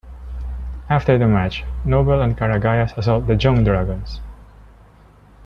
[0.89, 4.19] After the match, Knoble and Karagias assault the Jung Dragons.